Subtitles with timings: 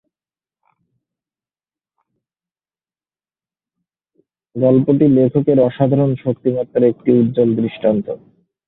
[4.55, 8.07] গল্পটি লেখকের অসাধারণ শক্তিমত্তার এক উজ্জ্বল দৃষ্টান্ত।